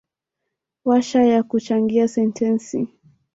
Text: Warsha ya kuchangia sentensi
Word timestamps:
Warsha 0.85 1.23
ya 1.23 1.43
kuchangia 1.43 2.07
sentensi 2.07 2.87